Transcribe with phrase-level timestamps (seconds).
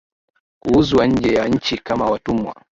[0.59, 2.55] kuuzwa nje ya nchi kama watumwa